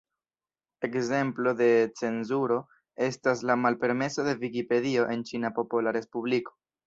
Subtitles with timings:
[0.85, 1.67] Ekzemplo de
[2.01, 2.57] cenzuro
[3.09, 6.59] estas la malpermeso de Vikipedio en Ĉina Popola Respubliko.